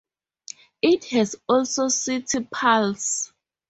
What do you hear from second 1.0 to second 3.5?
has also City Pulse.